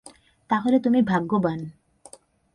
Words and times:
তাহলে 0.49 0.77
তুমি 0.79 0.99
ভাগ্যবান। 1.01 1.59